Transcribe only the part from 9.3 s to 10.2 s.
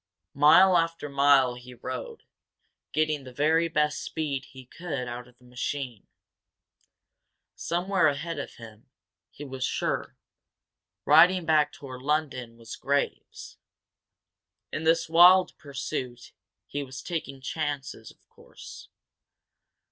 was sure,